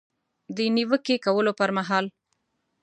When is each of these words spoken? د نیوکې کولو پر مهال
د 0.55 0.57
نیوکې 0.75 1.15
کولو 1.25 1.51
پر 1.59 1.69
مهال 1.77 2.05